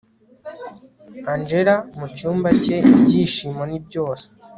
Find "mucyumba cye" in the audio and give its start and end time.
1.97-2.77